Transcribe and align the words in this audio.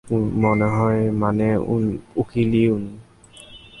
মনে 0.43 0.67
হয় 0.75 1.01
মানে, 1.21 1.47
উকিলেই 2.15 2.67
উনি। 2.69 2.93